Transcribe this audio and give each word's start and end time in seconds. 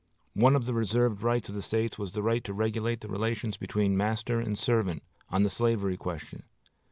One 0.33 0.55
of 0.55 0.65
the 0.65 0.73
reserved 0.73 1.21
rights 1.21 1.47
of 1.49 1.53
the 1.53 1.61
States 1.61 1.99
was 1.99 2.13
the 2.13 2.23
right 2.23 2.43
to 2.45 2.53
regulate 2.53 3.01
the 3.01 3.07
relations 3.07 3.55
between 3.55 3.95
master 3.95 4.39
and 4.39 4.57
servant, 4.57 5.03
on 5.29 5.43
the 5.43 5.49
slavery 5.51 5.95
question. 5.95 6.41